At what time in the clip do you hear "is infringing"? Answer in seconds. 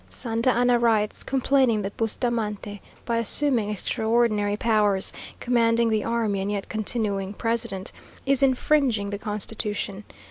8.25-9.11